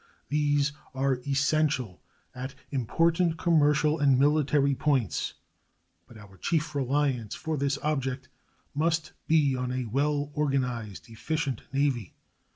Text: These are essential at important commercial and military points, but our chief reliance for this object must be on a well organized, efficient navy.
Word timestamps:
These 0.29 0.71
are 0.95 1.19
essential 1.27 2.01
at 2.33 2.55
important 2.71 3.37
commercial 3.37 3.99
and 3.99 4.17
military 4.17 4.73
points, 4.73 5.35
but 6.07 6.17
our 6.17 6.37
chief 6.37 6.73
reliance 6.73 7.35
for 7.35 7.55
this 7.55 7.77
object 7.83 8.27
must 8.73 9.13
be 9.27 9.55
on 9.55 9.71
a 9.71 9.85
well 9.85 10.31
organized, 10.33 11.07
efficient 11.07 11.61
navy. 11.71 12.15